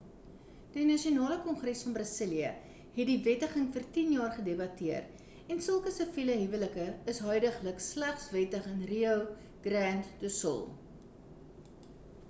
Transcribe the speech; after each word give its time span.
die 0.75 0.83
nasionale 0.91 1.35
kongres 1.41 1.81
van 1.87 1.91
brasilië 1.97 2.47
het 2.95 3.03
die 3.09 3.17
wettiging 3.27 3.67
vir 3.75 3.85
10 3.97 4.09
jaar 4.15 4.31
gedebatteer 4.39 5.29
en 5.57 5.61
sulke 5.67 5.93
siviele 5.99 6.39
huwelike 6.41 6.87
is 7.15 7.21
huidiglik 7.27 7.85
slegs 7.91 8.27
wettig 8.39 8.67
in 8.73 8.83
rio 8.95 9.15
grande 9.69 10.17
do 10.25 10.33
sul 10.41 10.59